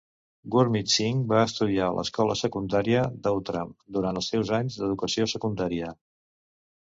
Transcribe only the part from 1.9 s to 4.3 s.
l'escola secundaria d'Outram durant els